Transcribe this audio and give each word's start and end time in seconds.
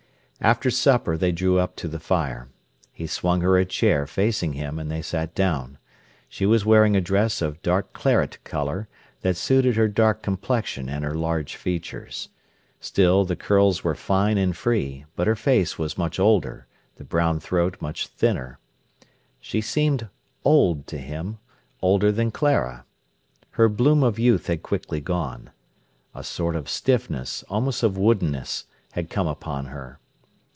After 0.43 0.71
supper 0.71 1.17
they 1.17 1.31
drew 1.31 1.59
up 1.59 1.75
to 1.75 1.87
the 1.87 1.99
fire. 1.99 2.49
He 2.91 3.05
swung 3.05 3.41
her 3.41 3.59
a 3.59 3.63
chair 3.65 4.07
facing 4.07 4.53
him, 4.53 4.79
and 4.79 4.89
they 4.89 5.03
sat 5.03 5.35
down. 5.35 5.77
She 6.27 6.47
was 6.47 6.65
wearing 6.65 6.95
a 6.95 6.99
dress 6.99 7.43
of 7.43 7.61
dark 7.61 7.93
claret 7.93 8.39
colour, 8.43 8.87
that 9.21 9.37
suited 9.37 9.75
her 9.75 9.87
dark 9.87 10.23
complexion 10.23 10.89
and 10.89 11.05
her 11.05 11.13
large 11.13 11.55
features. 11.55 12.29
Still, 12.79 13.23
the 13.23 13.35
curls 13.35 13.83
were 13.83 13.93
fine 13.93 14.39
and 14.39 14.57
free, 14.57 15.05
but 15.15 15.27
her 15.27 15.35
face 15.35 15.77
was 15.77 15.95
much 15.95 16.19
older, 16.19 16.65
the 16.95 17.03
brown 17.03 17.39
throat 17.39 17.79
much 17.79 18.07
thinner. 18.07 18.57
She 19.39 19.61
seemed 19.61 20.07
old 20.43 20.87
to 20.87 20.97
him, 20.97 21.37
older 21.83 22.11
than 22.11 22.31
Clara. 22.31 22.83
Her 23.51 23.69
bloom 23.69 24.01
of 24.01 24.17
youth 24.17 24.47
had 24.47 24.63
quickly 24.63 25.01
gone. 25.01 25.51
A 26.15 26.23
sort 26.23 26.55
of 26.55 26.67
stiffness, 26.67 27.43
almost 27.47 27.83
of 27.83 27.95
woodenness, 27.95 28.65
had 28.93 29.11
come 29.11 29.27
upon 29.27 29.67
her. 29.67 29.99